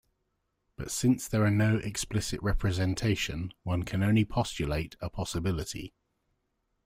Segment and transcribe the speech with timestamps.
[0.77, 5.93] But since there are no explicit representation, one can only postulate a possibility.